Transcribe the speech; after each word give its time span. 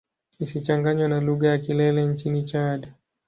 Isichanganywe 0.43 1.07
na 1.09 1.19
lugha 1.27 1.47
ya 1.49 1.57
Kilele 1.57 2.05
nchini 2.05 2.43
Chad. 2.45 2.89